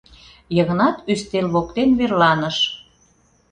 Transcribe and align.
—Йыгнат 0.55 0.97
ӱстел 1.11 1.45
воктен 1.53 1.89
верланыш. 1.99 2.57